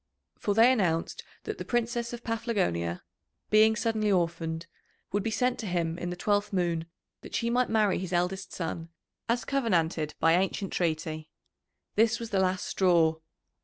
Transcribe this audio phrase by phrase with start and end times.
[0.39, 3.03] For they announced that the Princess of Paphlagonia,
[3.51, 4.65] being suddenly orphaned,
[5.11, 6.87] would be sent to him in the twelfth moon
[7.21, 8.89] that she might marry his eldest son
[9.29, 11.29] as covenanted by ancient treaty.
[11.93, 13.17] This was the last straw.